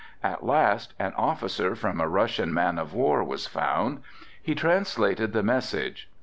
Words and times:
At 0.23 0.43
last 0.43 0.95
an 0.97 1.13
officer 1.15 1.75
from 1.75 2.01
a 2.01 2.07
Russian 2.09 2.51
man 2.51 2.79
of 2.79 2.91
war 2.91 3.23
was 3.23 3.45
found. 3.45 4.01
He 4.41 4.55
translated 4.55 5.31
the 5.31 5.43
message. 5.43 6.09